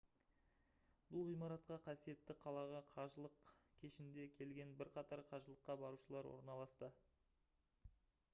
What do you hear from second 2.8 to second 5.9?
қажылық кешінде келген бірқатар қажылыққа